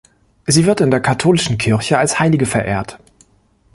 Sie 0.47 0.65
wird 0.65 0.81
in 0.81 0.89
der 0.89 0.99
katholischen 0.99 1.59
Kirche 1.59 1.99
als 1.99 2.17
Heilige 2.19 2.47
verehrt. 2.47 2.97